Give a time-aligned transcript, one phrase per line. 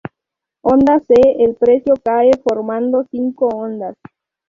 [0.63, 3.95] Onda C: El precio cae formando cinco ondas.